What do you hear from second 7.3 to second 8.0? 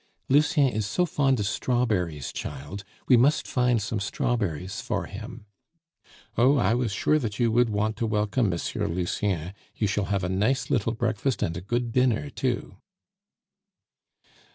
you would want